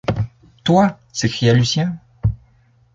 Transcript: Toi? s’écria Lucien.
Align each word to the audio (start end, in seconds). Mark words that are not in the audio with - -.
Toi? 0.63 0.97
s’écria 1.13 1.53
Lucien. 1.53 1.99